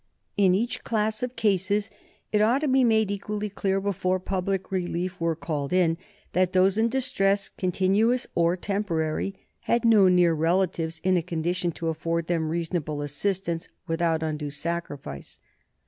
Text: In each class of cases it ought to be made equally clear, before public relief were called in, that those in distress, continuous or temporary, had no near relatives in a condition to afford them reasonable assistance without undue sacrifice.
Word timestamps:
In 0.35 0.55
each 0.55 0.83
class 0.83 1.21
of 1.21 1.35
cases 1.35 1.91
it 2.31 2.41
ought 2.41 2.61
to 2.61 2.67
be 2.67 2.83
made 2.83 3.11
equally 3.11 3.51
clear, 3.51 3.79
before 3.79 4.19
public 4.19 4.71
relief 4.71 5.21
were 5.21 5.35
called 5.35 5.71
in, 5.71 5.95
that 6.33 6.53
those 6.53 6.75
in 6.75 6.89
distress, 6.89 7.49
continuous 7.49 8.25
or 8.33 8.57
temporary, 8.57 9.35
had 9.59 9.85
no 9.85 10.07
near 10.07 10.33
relatives 10.33 11.01
in 11.03 11.17
a 11.17 11.21
condition 11.21 11.71
to 11.73 11.89
afford 11.89 12.25
them 12.25 12.49
reasonable 12.49 13.03
assistance 13.03 13.69
without 13.87 14.23
undue 14.23 14.49
sacrifice. 14.49 15.37